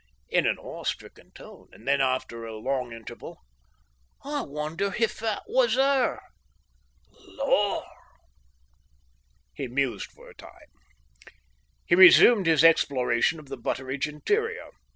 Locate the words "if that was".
4.97-5.75